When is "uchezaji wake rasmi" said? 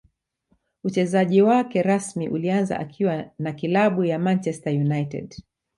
0.83-2.29